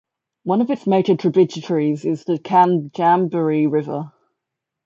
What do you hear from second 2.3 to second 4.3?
Canjambari River.